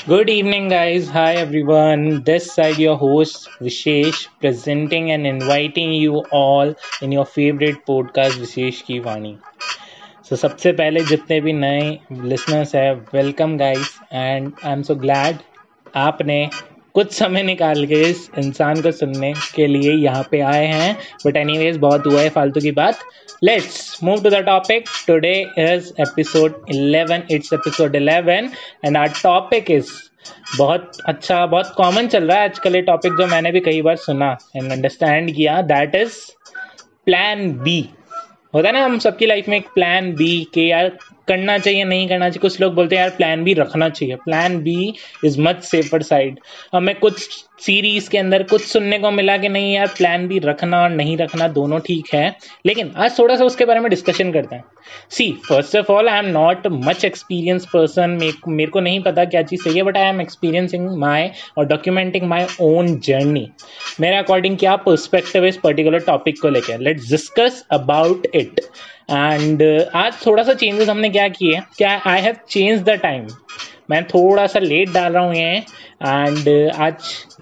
[0.00, 1.08] Good evening, guys.
[1.10, 2.22] Hi, everyone.
[2.24, 8.80] This side, your host Vishesh, presenting and inviting you all in your favorite podcast, विशेष
[8.82, 9.36] की वाणी
[10.28, 14.94] सो so, सबसे पहले जितने भी नए listeners हैं welcome guys and I am so
[15.04, 15.38] glad
[16.04, 16.38] आपने
[16.95, 21.37] कुछ समय निकाल के इस इंसान को सुनने के लिए यहाँ पे आए हैं। बट
[21.37, 22.99] एनी बहुत हुआ है फालतू की बात।
[23.43, 28.49] Let's move to the topic today is episode 11 it's episode 11
[28.85, 29.91] and our topic is
[30.57, 33.95] बहुत अच्छा बहुत कॉमन चल रहा है आजकल ये टॉपिक जो मैंने भी कई बार
[33.97, 36.17] सुना एंड अंडरस्टैंड किया। दैट इज़
[37.05, 37.79] प्लान बी
[38.53, 40.91] होता है ना, हम सबकी लाइफ में एक प्लान बी के यार
[41.27, 44.57] करना चाहिए, नहीं करना चाहिए। कुछ लोग बोलते हैं, यार प्लान बी रखना चाहिए। Plan
[44.63, 44.93] B
[45.25, 46.39] is much safer side
[46.73, 47.27] हमें कुछ
[47.59, 51.17] सीरीज़ के अंदर कुछ सुनने को मिला कि नहीं, यार प्लान बी रखना और नहीं
[51.17, 52.35] रखना दोनों ठीक है।
[52.65, 54.63] लेकिन आज थोड़ा सा उसके बारे में डिस्कशन करते हैं।
[55.09, 58.17] See first of all I am not much experience person
[58.47, 62.27] मेरे को नहीं पता क्या चीज़ सही है but I am experiencing my और डॉक्यूमेंटिंग
[62.27, 63.47] माई ओन जर्नी
[63.99, 68.59] मेरे अकॉर्डिंग क्या पर्सपेक्टिव इस पर्टिकुलर टॉपिक को लेकर let's discuss about it
[69.11, 69.61] and
[69.95, 71.59] आज थोड़ा सा चेंजेस हमने क्या किए?
[71.77, 73.27] क्या I have change the time
[73.89, 75.55] मैं थोड़ा सा लेट डाल रहा हूँ ये.
[76.03, 76.93] एंड आज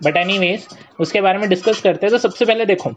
[0.04, 0.58] बट एनी
[1.00, 2.90] उसके बारे में डिस्कस करते हैं। तो सबसे पहले देखो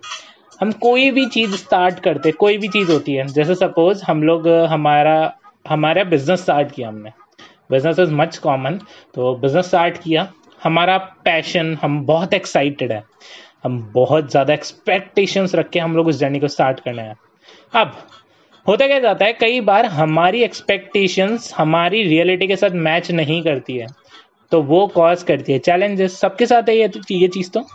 [0.63, 4.49] हम कोई भी चीज़ स्टार्ट करते, कोई भी चीज़ होती है। जैसे सपोज़ हम लोग
[4.49, 5.35] हमारा
[5.69, 7.11] हमारा बिज़नेस स्टार्ट किया हमने।
[7.71, 8.79] बिज़नेस इज़ मच कॉमन
[9.15, 10.33] तो बिज़नेस स्टार्ट किया।
[10.63, 13.03] हमारा पैशन हम बहुत एक्साइटेड है।
[13.65, 17.17] हम बहुत ज़्यादा एक्सपेक्टेशंस रख के हम लोग उस जर्नी को स्टार्ट करने हैं।
[17.75, 17.97] अब,
[18.67, 23.77] होता क्या जाता है, कई बार हमारी एक्सपेक्टेशंस हमारी रियलिटी के साथ मैच नहीं करती
[23.77, 23.87] है।
[24.53, 27.67] तो वो कॉज करती है। चैलेंजेस सबके साथ है ये ये चीज़ तो?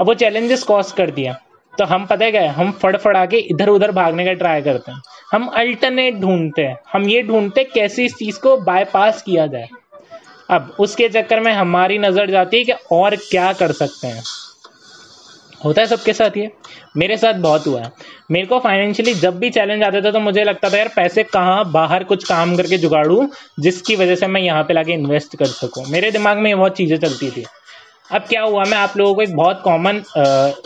[0.00, 1.47] अब वो चैलेंजेस कॉज करती है।
[1.78, 5.02] तो हम पता है क्या हम फड़फड़ा के इधर उधर भागने का ट्राई करते हैं।
[5.32, 9.68] हम अल्टरनेट ढूंढते हैं। हम ये ढूंढते हैं कैसे इस चीज़ को बायपास किया जाए।
[10.50, 14.22] अब उसके चक्कर में हमारी नज़र जाती है कि और क्या कर सकते हैं।
[15.64, 16.50] होता है सबके साथ ये?
[16.96, 17.92] मेरे साथ बहुत हुआ है।
[18.30, 21.70] मेरे को फाइनेंशियली जब भी चैलेंज आते थे तो मुझे लगता था, यार, पैसे कहाँ,
[21.72, 23.28] बाहर कुछ काम करके जुगाड़ू,
[23.60, 25.86] जिसकी वजह से मैं यहाँ पे लाके इन्वेस्ट कर सकूँ?
[25.88, 27.44] मेरे दिमाग में ये बहुत चीज़ें चलती थी।
[28.10, 30.02] अब क्या हुआ मैं आप लोगों को एक बहुत कॉमन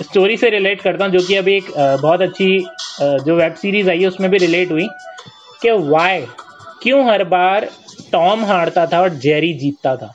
[0.02, 3.54] स्टोरी से रिलेट करता हूँ जो कि अभी एक आ, बहुत अच्छी आ, जो वेब
[3.54, 4.88] सीरीज़ आई है उसमें भी रिलेट हुई
[5.62, 6.24] कि वाई
[6.82, 7.68] क्यों हर बार
[8.12, 10.12] टॉम हारता था और जेरी जीतता था?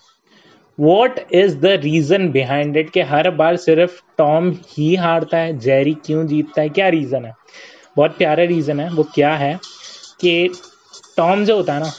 [0.78, 5.94] What is the reason behind it कि हर बार सिर्फ़ टॉम ही हारता है जेरी
[6.06, 6.70] क्यों जीतता है?
[6.70, 7.34] क्या रीजन है?
[7.98, 9.54] बहुत प्यारा रीजन है वो क्या है
[10.22, 10.50] कि
[11.18, 11.92] टॉम जो होता है ना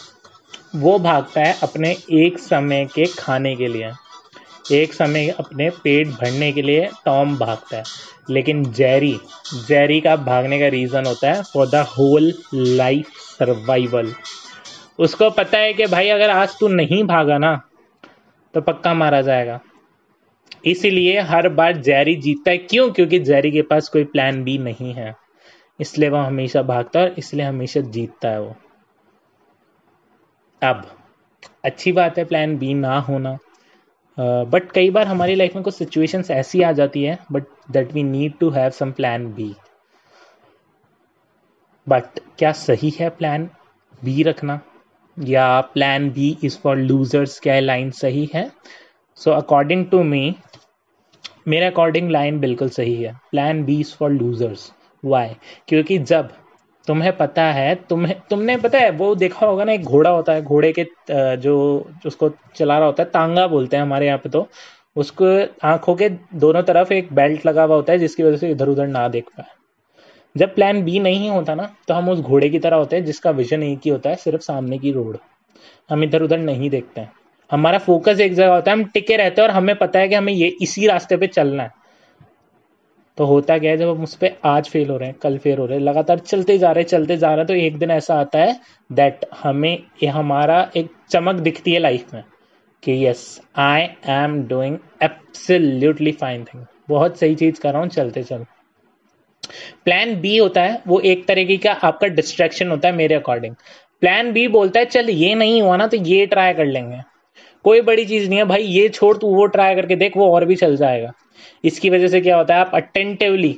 [0.77, 3.91] वो भागता है अपने एक समय के खाने के लिए।
[4.73, 7.85] एक समय अपने पेट भरने के लिए टॉम भागता है,
[8.31, 9.13] लेकिन जेरी
[9.55, 14.13] जेरी का भागने का रीज़न होता है for the whole life survival
[14.99, 17.63] उसको पता है कि भाई अगर आज तू नहीं भागा ना
[18.55, 19.61] तो पक्का मारा जाएगा।
[20.65, 22.91] इसीलिए हर बार जैरी जीतता है। क्यों?
[22.91, 25.15] क्योंकि जैरी के पास कोई प्लान बी नहीं है।
[25.81, 28.57] इसलिए वो हमेशा भागता है और इसलिए हमेशा जीतता है वो।
[30.63, 30.97] अब,
[31.65, 33.39] अच्छी बात है प्लान बी ना होना।
[34.21, 37.93] बट uh, कई बार हमारी लाइफ में कुछ सिचुएशंस ऐसी आ जाती है but that
[37.93, 39.55] we need to have some plan B
[41.87, 43.49] but क्या सही है प्लान
[44.05, 44.61] बी रखना?
[45.19, 48.51] या plan B is for losers क्या लाइन सही है?
[49.19, 50.35] सो अकॉर्डिंग टू मी
[51.49, 54.73] मेरे अकॉर्डिंग लाइन बिल्कुल सही है। Plan B is for losers
[55.05, 55.35] why
[55.69, 56.31] क्योंकि जब
[56.89, 60.43] तुम्हें पता है, तुम्हें, तुमने पता है, वो देखा होगा ना, एक घोड़ा होता है,
[60.43, 60.87] घोड़े के
[61.37, 61.57] जो,
[62.07, 64.47] उसको चला रहा होता है, तांगा बोलते हैं हमारे यहाँ पे तो
[64.97, 65.27] उसको
[65.67, 68.87] आँखों के दोनों तरफ़ एक बेल्ट लगा हुआ होता है, जिसकी वजह से इधर उधर
[68.89, 69.47] ना देख पाए।
[70.35, 73.31] जब प्लान बी नहीं होता ना तो हम उस घोड़े की तरह होते हैं, जिसका
[73.33, 75.19] विजन एक ही होता है, सिर्फ़ सामने की रोड।
[75.91, 77.13] हम इधर उधर नहीं देखते हैं।
[77.51, 80.15] हमारा फोकस एक जगह होता है, हम टिके रहते हैं, और हमें पता है कि
[80.15, 81.71] हमें ये इसी रास्ते पे चलना है।
[83.19, 85.59] तो होता क्या है, जब हम उस पर आज फेल हो रहे हैं, कल फेल
[85.59, 87.91] हो रहे हैं, लगातार चलते जा रहे हैं, चलते जा रहे हैं तो एक दिन
[87.91, 88.59] ऐसा आता है
[88.91, 92.23] दैट हमें, ये हमारा एक चमक दिखती है लाइफ में
[92.83, 98.23] कि yes I am doing absolutely fine thing बहुत सही चीज़ कर रहा हूँ, चलते
[98.23, 98.57] चलते
[99.85, 103.55] प्लान बी होता है, वो एक तरीके का आपका डिस्ट्रैक्शन होता है मेरे अकॉर्डिंग
[104.03, 107.01] प्लान बी बोलता है, चल ये नहीं हुआ ना तो ये ट्राई कर लेंगे।
[107.69, 110.45] कोई बड़ी चीज़ नहीं है, भाई, ये छोड़, तू वो ट्राई करके देख, वो और
[110.45, 111.13] भी चल जाएगा।
[111.65, 113.57] इसकी वजह से क्या होता है, आप अटेंटिवली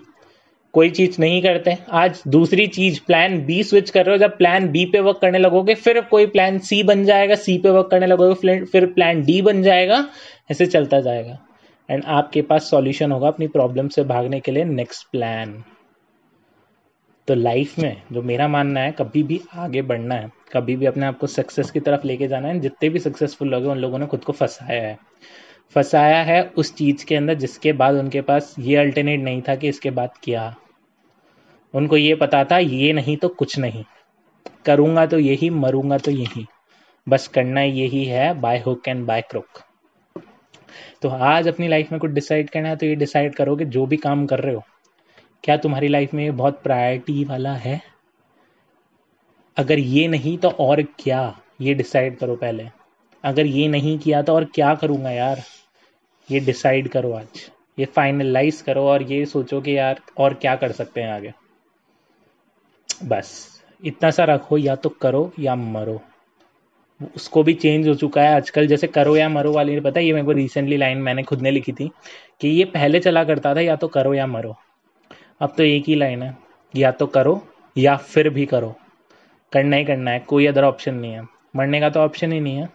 [0.74, 4.68] कोई चीज़ नहीं करते। आज दूसरी चीज़ प्लान बी स्विच कर रहे हो, जब प्लान
[4.68, 8.06] बी पे वर्क करने लगोगे, फिर कोई प्लान सी बन जाएगा सी पे वर्क करने
[8.06, 10.04] लगोगे, फिर प्लान डी बन जाएगा,
[10.50, 11.38] ऐसे चलता जाएगा।
[11.88, 15.62] एंड आपके पास सॉल्यूशन होगा अपनी प्रॉब्लम से भागने के लिए नेक्स्ट प्लान
[17.28, 21.06] तो लाइफ में जो मेरा मानना है, कभी भी आगे बढ़ना है, कभी भी अपने
[21.06, 23.98] आप को सक्सेस की तरफ़ लेके जाना है, जितने भी सक्सेसफुल लोग हैं, उन लोगों
[23.98, 24.98] ने खुद को फंसाया है।
[25.74, 29.68] फंसाया है उस चीज़ के अंदर जिसके बाद उनके पास ये अल्टरनेट नहीं था कि
[29.68, 30.54] इसके बाद क्या।
[31.74, 33.84] उनको ये पता था, ये नहीं तो कुछ नहीं।
[34.66, 36.46] करूँगा तो यही, मरूँगा तो यही।
[37.08, 39.46] बस करना यही है by hook and by crook
[41.02, 43.86] तो आज अपनी लाइफ में कुछ डिसाइड करना है तो ये डिसाइड करो कि जो
[43.86, 44.62] भी काम कर रहे हो
[45.44, 47.80] क्या तुम्हारी लाइफ में बहुत प्रायोरिटी वाला है?
[49.56, 51.40] अगर ये नहीं तो और क्या?
[51.60, 52.66] ये डिसाइड करो पहले।
[53.24, 55.42] अगर ये नहीं किया तो और क्या करूँगा यार?
[56.30, 60.72] ये डिसाइड करो आज। ये फाइनलाइज करो और ये सोचो कि यार और क्या कर
[60.72, 61.32] सकते हैं आगे।
[63.04, 66.00] बस। इतना सा रखो, या तो करो या मरो।
[67.16, 70.12] उसको भी चेंज हो चुका है आजकल। जैसे करो या मरो वाली, पता है, ये
[70.12, 71.90] मेरे को रिसेंटली लाइन मैंने खुद ने लिखी थी
[72.40, 74.56] कि ये पहले चला करता था, या तो करो या मरो।
[75.40, 76.36] अब तो एक ही लाइन है,
[76.74, 77.40] या तो करो,
[77.76, 78.74] या फिर भी करो।
[79.52, 81.22] करना ही करना है, कोई अदर ऑप्शन नहीं है।
[81.56, 82.68] मरने का तो ऑप्शन ही नहीं है।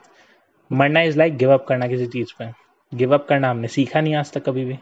[0.72, 2.50] मरना इज़ लाइक गिव अप करना किसी चीज़ पे।
[2.92, 4.78] गिव अप करना हमने सीखा नहीं आज तक कभी भी।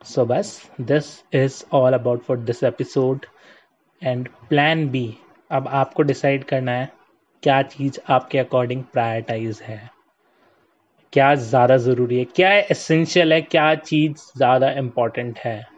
[0.00, 3.26] सो बस this is all about for this episode
[4.02, 5.14] and plan B
[5.50, 6.88] अब आपको डिसाइड करना है,
[7.42, 9.80] क्या चीज़ आपके अकॉर्डिंग प्रायोरिटाइज है।
[11.12, 15.71] क्या ज़्यादा ज़रूरी है, क्या एसेंशियल है, क्या चीज़ ज़्यादा इंपॉर्टेंट है।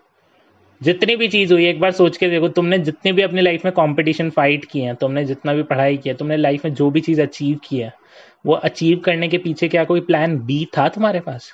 [0.82, 3.74] जितनी भी चीज़ हुई, एक बार सोच के देखो, तुमने जितने भी अपनी लाइफ में
[3.74, 7.22] कंपटीशन फाइट किए हैं, तुमने जितना भी पढ़ाई किया तुमने लाइफ में जो भी चीज़
[7.22, 7.92] अचीव की है,
[8.46, 11.52] वो अचीव करने के पीछे क्या कोई प्लान बी था तुम्हारे पास?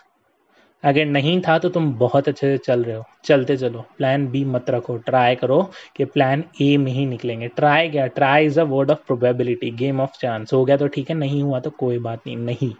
[0.84, 4.44] अगर नहीं था तो तुम बहुत अच्छे से चल रहे हो। चलते चलो। प्लान बी
[4.44, 8.06] मत रखो। ट्राई करो कि प्लान ए में ही निकलेंगे। ट्राई क्या?
[8.06, 11.42] Try is a word of probability game of chance हो गया तो ठीक है, नहीं
[11.42, 12.72] हुआ तो कोई बात नहीं। नहीं।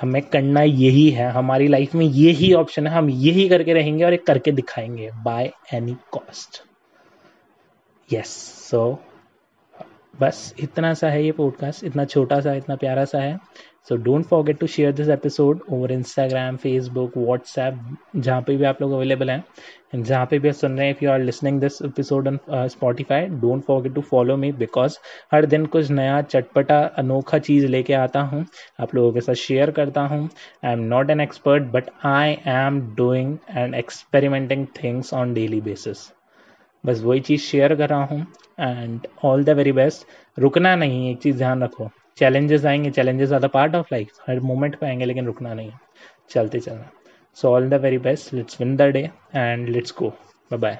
[0.00, 4.14] हमें करना यही है। हमारी लाइफ में यही ऑप्शन है। हम यही करके रहेंगे और
[4.14, 6.62] एक करके दिखाएँगे by any cost
[8.12, 8.28] yes
[8.70, 8.98] so
[10.20, 13.38] बस इतना सा है ये पॉडकास्ट इतना छोटा सा, इतना प्यारा सा है।
[13.88, 18.80] So don't forget to share this episode over Instagram Facebook WhatsApp जहाँ पे भी आप
[18.82, 19.44] लोग अवेलेबल हैं।
[19.94, 22.38] एंड जहाँ पे भी आप सुन रहे हैं if you are listening this episode on
[22.68, 24.98] Spotify don't forget to follow me because
[25.32, 28.44] हर दिन कुछ नया चटपटा, अनोखा चीज़ लेके आता हूँ।
[28.80, 30.28] आप लोगों के साथ शेयर करता हूँ।
[30.64, 36.10] I am not an expert but I am doing and experimenting things on daily basis
[36.84, 38.26] बस वही चीज़ शेयर कर रहा हूँ
[38.60, 40.06] and all the very best
[40.38, 44.40] रुकना नहीं, एक चीज़ ध्यान रखो। चैलेंजेस आएँगे challenges are the part of life her
[44.40, 45.72] moment पे आएँगे, लेकिन रुकना नहीं।
[46.30, 46.90] चलते चलना।
[47.36, 50.78] So all the very best let's win the day and let's go bye bye